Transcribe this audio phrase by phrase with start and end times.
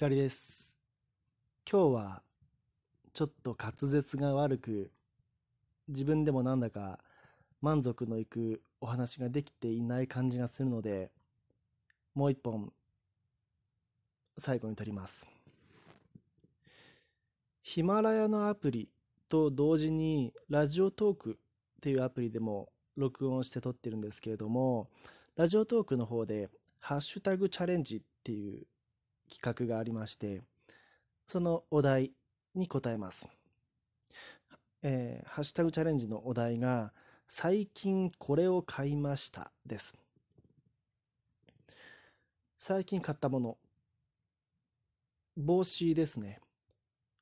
[0.00, 0.78] 光です。
[1.70, 2.22] 今日は
[3.12, 4.90] ちょっと滑舌が悪く、
[5.88, 7.00] 自分でもなんだか
[7.60, 11.10] 満足のいくお話ができていない感じがするので、
[12.14, 12.72] もう一本
[14.38, 15.28] 最後に撮ります。
[17.60, 18.88] ヒマラヤのアプリ
[19.28, 21.36] と同時にラジオトークっ
[21.82, 24.88] ていうアプリでも録音して撮ってるんですけれども、
[25.36, 26.48] ラジオトークの方で
[26.78, 28.66] ハッシュタグチャレンジっていう
[29.30, 30.42] 企画がありまして、
[31.26, 32.12] そのお題
[32.54, 33.28] に答えます。
[34.82, 36.92] えーハッシュタグチャレンジのお題が、
[37.28, 39.94] 最近これを買いましたです。
[42.58, 43.58] 最近買ったもの。
[45.36, 46.40] 帽子ですね。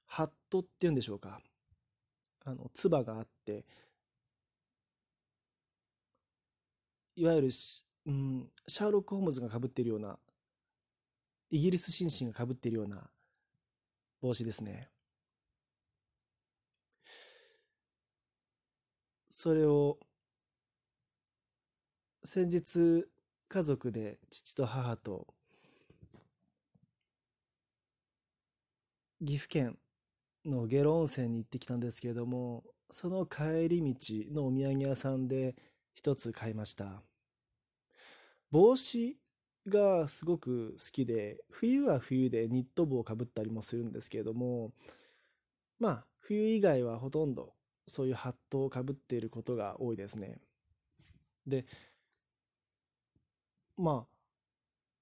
[0.06, 1.40] ハットっていうんでしょうか。
[2.44, 3.64] あの、つばがあって、
[7.16, 7.48] いわゆる、
[8.06, 10.18] うん、シャーロック・ホームズが被っているような、
[11.50, 13.10] イギリス紳士が被っているような
[14.20, 14.90] 帽子ですね。
[19.28, 19.98] それを、
[22.24, 23.08] 先日、
[23.48, 25.26] 家族で父と母と、
[29.20, 29.78] 岐阜県
[30.44, 35.56] の下呂温泉に行ってきたんですけれども、その帰り道のお土産屋さんで
[35.94, 37.02] 一つ買いました。
[38.50, 39.18] 帽子
[39.68, 44.72] がすごく好きで、冬は冬でニット帽をかぶったりもするんですけれども、
[45.78, 47.54] まあ、冬以外はほとんど
[47.86, 50.38] そういうハットをかぶっていることが多いですね。
[51.46, 51.64] で、
[53.76, 54.06] ま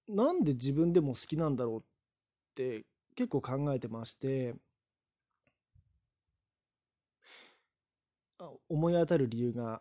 [0.09, 1.83] あ、なんで自分でも好きなんだろうっ
[2.55, 4.55] て結構考えてまして、
[8.69, 9.81] 思い当たる理由が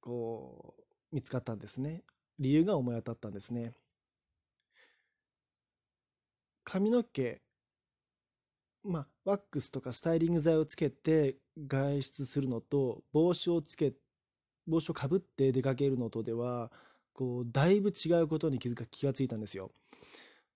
[0.00, 0.82] こう
[1.14, 2.02] 見つかったんですね。
[2.38, 3.72] 理由が思い当たったんですね。
[6.64, 7.40] 髪の毛、
[8.82, 13.94] まあ、ワックスとかスタイリング剤をつけて外出するのと、帽子をつけ、
[14.66, 16.70] 帽子をかぶって出かけるのとでは、
[17.12, 19.70] こう、だいぶ違うことに気づか、気がついたんですよ。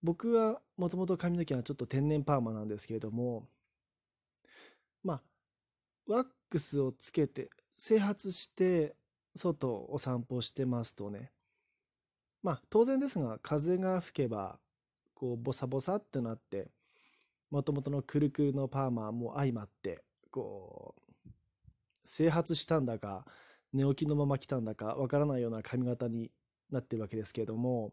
[0.02, 3.48] 僕はもともと髪の毛はちょっと天然パーマなんですけれども、
[5.02, 5.22] まあ、
[6.06, 8.96] ワックスをつけて、整髪して、
[9.34, 11.30] 外をお散歩してますとね、
[12.42, 14.58] まあ、当然ですが、風が吹けば、
[15.18, 16.70] こう、ボサボサってなって、
[17.50, 20.94] もともとのくるくるのパーマも相まって、こ
[21.26, 21.30] う、
[22.04, 23.26] 整髪したんだか、
[23.72, 26.30] 寝起きのまま来たんだか、わからないような髪型に
[26.70, 27.92] なってるわけですけれども、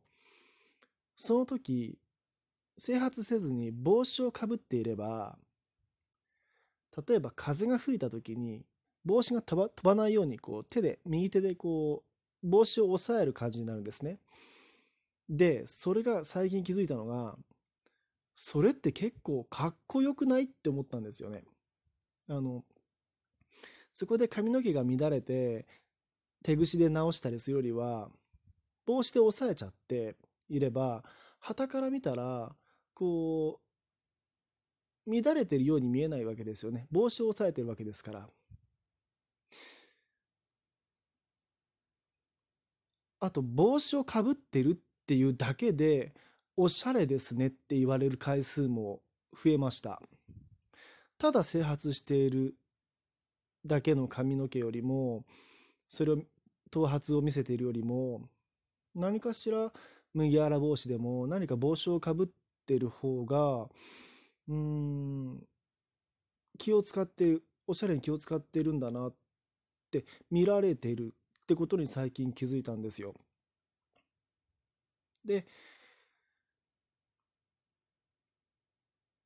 [1.16, 1.98] その時、
[2.78, 5.40] 整髪せずに帽子をかぶっていれば、
[7.08, 8.66] 例えば風が吹いた時に、
[9.04, 12.04] 帽子が飛ば飛ばないように、こう、手で、右手でこ
[12.44, 14.20] う、帽子を押さえる感じになるんですね。
[15.30, 17.38] で、それが最近気づいたのが、
[18.36, 21.44] それって結構かっこよくないって思ったんですよね。
[22.28, 22.66] あの、
[23.94, 25.66] そこで髪の毛が乱れて、
[26.44, 28.10] 手ぐしで直したりするよりは、
[28.86, 30.16] 帽子で押さえちゃって
[30.50, 31.04] いれば、
[31.40, 32.56] 傍から見たら、
[32.94, 33.62] こ
[35.08, 36.88] う、乱れてるように見えないわけですよね。
[36.92, 38.30] 帽子を押さえてるわけですから。
[43.20, 44.76] あと、帽子をかぶってるっ
[45.08, 46.14] ていうだけで、
[46.58, 49.02] おしゃれですねって言われる回数も
[49.34, 50.02] 増えました。
[51.18, 52.56] ただ整髪している
[53.66, 55.26] だけの髪の毛よりも、
[55.88, 56.22] それを、
[56.72, 58.30] 頭髪を見せているよりも、
[58.94, 59.72] 何かしら
[60.14, 62.28] 麦わら帽子でも何か帽子をかぶっ
[62.66, 63.70] てる方が、
[64.48, 65.48] うーん、
[66.58, 69.16] 気を使って、おしゃれに気を使ってるんだなっ
[69.92, 73.14] て見られているってことに最近気づいたんですよ。
[75.26, 75.46] で、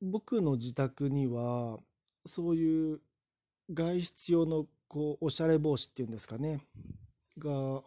[0.00, 1.78] 僕の自宅には、
[2.26, 3.00] そういう
[3.72, 6.60] 外出用のこうおしゃれ帽子っていうんですかね、
[7.38, 7.82] が、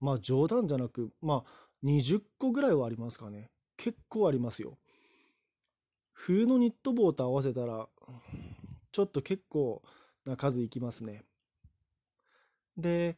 [0.00, 3.50] まあ冗談じゃなく、まあ20個ぐらいはありますかね。
[3.76, 4.78] 結構ありますよ。
[6.12, 7.88] 冬のニット帽と合わせたら、
[8.92, 9.82] ちょっと結構
[10.24, 11.22] な数いきますね。
[12.76, 13.16] で、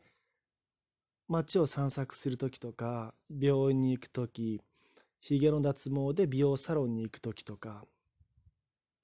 [1.30, 4.60] 街を散策するときとか、病院に行くとき、
[5.20, 7.84] ヒゲの脱毛で美容サロンに行くときとか、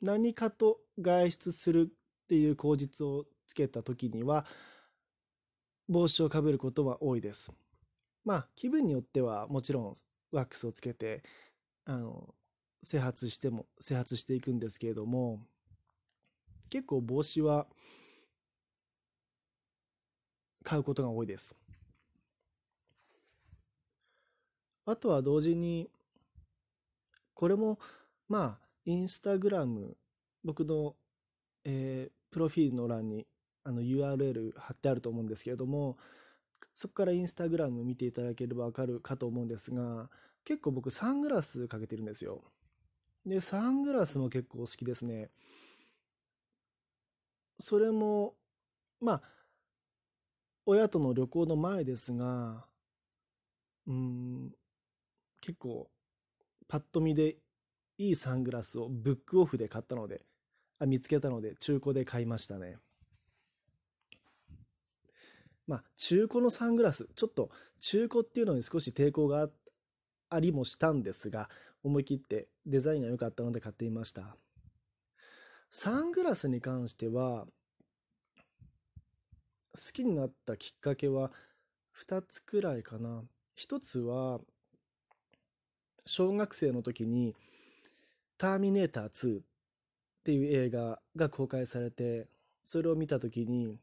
[0.03, 4.45] 何かと外出するっていう口実をつけたときには、
[5.89, 7.53] 帽子をかぶることは多いです。
[8.25, 9.95] まあ、気分によってはもちろん
[10.33, 11.23] ワックスをつけて、
[11.85, 12.35] あの、
[12.83, 15.47] 整髪しても、整髪していくんですけれども、
[16.71, 17.69] 結構帽子は
[20.65, 21.57] 買うことが多いです。
[24.87, 25.91] あとは同時に
[27.35, 27.79] これも、
[28.29, 29.97] まあ、インスタグラム、
[30.43, 30.95] 僕の、
[31.65, 33.27] えー、プロフィールの欄に
[33.65, 35.99] あの URL 貼ってあると思うんですけれども、
[36.73, 40.09] そこからインスタグラム見ていただければわかるかと思うんですが、
[40.45, 42.45] 結構僕サングラスかけてるんですよ。
[43.27, 45.31] で、サングラスも結構好きですね。
[47.59, 48.35] それも、
[49.01, 49.23] まあ、
[50.65, 52.65] 親との旅行の前ですが、
[53.87, 54.53] うん、
[55.47, 55.89] 結構、
[56.67, 57.37] パッと見で
[57.99, 60.23] いいサングラスをブックオフで買ったので、
[60.81, 62.79] あ見つけたので中古で買いましたね。
[65.69, 69.49] まあ、中古のサングラス、ちょっと中古っていうのに少し抵抗が
[70.31, 71.49] ありもしたんですが、
[71.85, 74.37] 思い切ってデザインが良かったので買ってみました。
[75.71, 77.47] サングラスに関しては、
[79.77, 81.31] 好きになったきっかけは
[82.05, 83.23] 2つくらいかな。
[83.57, 84.41] 1つは、
[86.07, 87.35] 小学生の時に、
[88.39, 89.43] ターミネーター2っ
[90.25, 92.29] ていう映画が公開されて、
[92.63, 93.79] それを見た時に、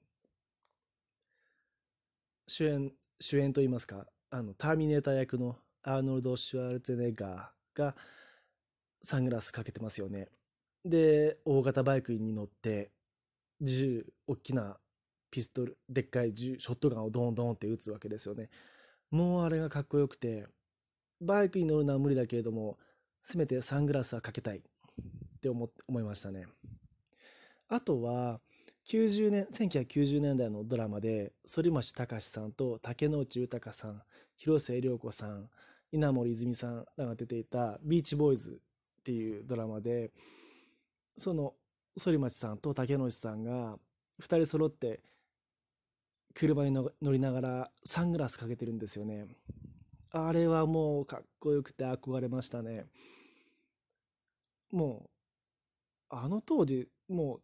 [2.48, 7.96] 主演、主演といいますか、あの、ターミネーター役のアーノルド・シュワルツェネッガーが
[9.02, 10.30] サングラスかけてますよね。
[10.86, 12.92] で、大型バイクに乗って、
[13.62, 14.78] 銃、大きな
[15.30, 18.50] ピストル、でっかい銃、ショットガンをドンドンって撃つわけですよね。
[19.12, 20.48] もうあれがかっこよくて、
[21.24, 22.78] バイクに乗るのは無理だけれども、
[23.22, 24.62] せめてサングラスはかけたいっ
[25.42, 26.48] て思思いましたね。
[27.70, 28.40] あとは、
[28.86, 34.02] 90年、1990年代のドラマで、反町隆史さんと竹野内豊さん、
[34.36, 35.50] 広末涼子さん、
[35.92, 38.60] 稲森泉さんらが出ていたビーチボーイズ
[39.00, 40.12] っていうドラマで、
[41.18, 41.54] その
[42.02, 43.78] 反町さんと竹野内さんが
[44.22, 45.02] 2人揃って
[46.34, 49.28] 車に乗りながらサングラスかけてるんですよね。
[50.14, 52.86] あれはもうかっこよくて憧れましたね。
[54.72, 55.10] も
[56.12, 57.42] う、あの当時、もう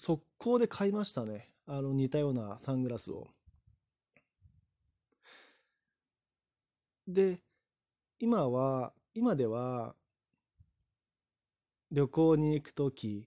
[0.00, 1.50] 速攻で買いましたね。
[1.66, 3.28] あの似たようなサングラスを。
[7.08, 7.40] で、
[8.20, 9.96] 今は、今では、
[11.90, 13.26] 旅行に行くとき、い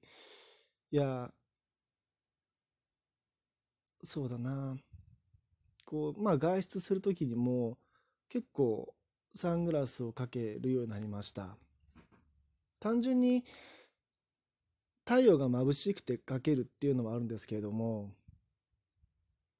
[0.91, 1.31] や、
[4.03, 4.75] そうだな。
[5.85, 7.77] こう、まあ外出するときにも、
[8.29, 8.93] 結構
[9.35, 11.57] サングラスをかけるようになりました。
[12.79, 13.43] 単純に
[15.05, 18.11] 太陽が眩しくてかけるっていうのもあるんですけれども、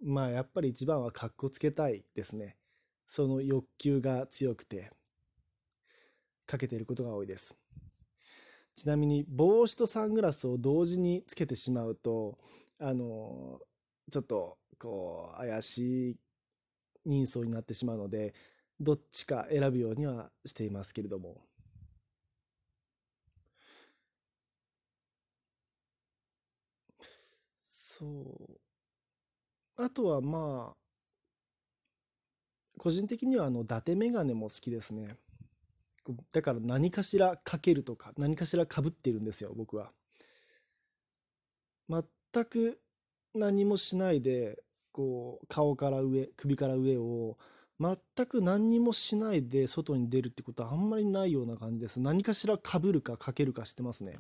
[0.04, 2.58] まあやっぱり一番はかっこつけたいですね。
[3.06, 4.92] その欲求が強くて、
[6.46, 7.58] かけていることが多いです。
[8.76, 12.38] ちなみに帽子とサングラスを同時につけてしまうと、
[12.80, 13.60] あの、
[14.12, 16.18] ちょっとこう怪しい
[17.06, 18.36] 人相になってしまうので、
[18.80, 21.42] どっちか選ぶようにはしていますけれども。
[27.66, 28.06] そ
[28.50, 28.60] う。
[29.78, 30.78] あとはまあ、
[32.78, 35.18] 個人的にはあの、伊達メガネも好きですね。
[36.34, 39.92] だから何かしらかけるとか、何かしらかぶってるんですよ、僕は。
[41.90, 42.80] 全く
[43.34, 47.38] 何もしないで、こう、顔から上、首から上を、
[47.80, 47.98] 全
[48.28, 52.00] く何にもしないで外に出るってことはあんまりないような感じです。
[52.00, 54.18] 何かしらかぶるかかけるかしてますね。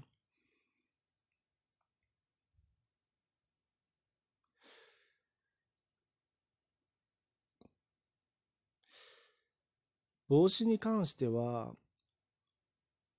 [10.29, 11.75] 帽子に関しては、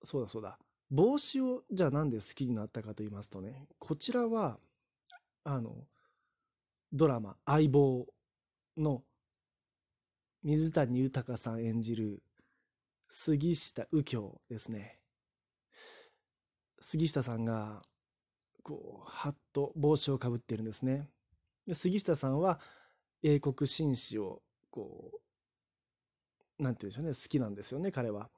[0.02, 0.58] そうだそうだ。
[0.90, 4.58] 帽子をじゃあなんで好きになったかと言いますとね、こちらは、
[5.44, 5.86] あの、
[6.92, 8.06] ドラマ、相棒
[8.76, 9.02] の
[10.48, 12.22] 水谷豊さん演じる
[13.10, 14.98] 杉下右京ですね。
[16.80, 17.82] 杉下さんが、
[18.62, 21.06] こう、はっと帽子をかぶってるんですね。
[21.66, 22.60] で杉下さんは
[23.22, 24.40] 英国紳士を、
[24.70, 25.20] こ
[26.58, 28.30] う、なんて言うんでしょうね、好きなんですよね、彼は。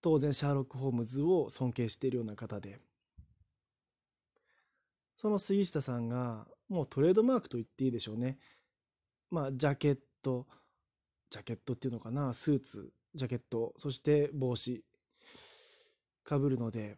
[0.00, 2.80] 当然、シャーロック・ホームズを尊敬しているような方で。
[5.16, 8.40] その杉下さんが、もうトレードマークと言っていいでしょうね。
[9.30, 10.48] まあ、ジャケット、
[11.34, 14.84] ジャケットっていうのかな、スーツ、ジャケット、そして帽子、
[16.22, 16.96] かぶるので、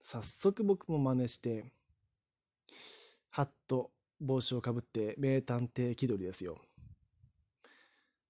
[0.00, 1.72] 早速僕も真似して、
[3.30, 3.90] ハッと
[4.20, 6.60] 帽子をかぶって名探偵気取りですよ。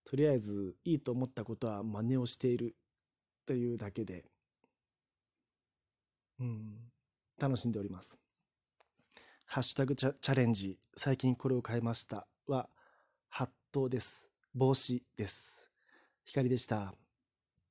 [0.04, 2.76] とりあえずいいと思ったことは真似をしている
[3.46, 4.24] というだけで、
[6.38, 6.76] うん、
[7.40, 8.20] 楽しんでおります。
[9.46, 12.68] ハッシュタグチャレンジ、最近これを変えましたは、
[13.28, 14.29] ハットです。
[14.54, 15.68] 帽子です。
[16.24, 16.99] 光でした。